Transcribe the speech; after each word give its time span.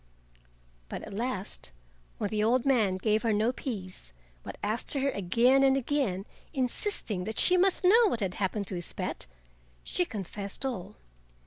But 0.89 1.03
at 1.03 1.13
last, 1.13 1.71
when 2.17 2.31
the 2.31 2.43
old 2.43 2.65
man 2.65 2.95
gave 2.97 3.21
her 3.21 3.31
no 3.31 3.51
peace, 3.51 4.13
but 4.41 4.57
asked 4.63 4.95
her 4.95 5.11
again 5.11 5.61
and 5.61 5.77
again, 5.77 6.25
insisting 6.55 7.23
that 7.25 7.37
she 7.37 7.55
must 7.55 7.83
know 7.83 8.07
what 8.07 8.19
had 8.19 8.33
happened 8.33 8.65
to 8.65 8.75
his 8.75 8.93
pet, 8.93 9.27
she 9.83 10.05
confessed 10.05 10.65
all. 10.65 10.95